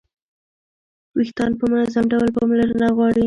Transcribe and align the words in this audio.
ویښتان 1.17 1.51
په 1.59 1.63
منظم 1.71 2.05
ډول 2.11 2.27
پاملرنه 2.37 2.87
غواړي. 2.95 3.19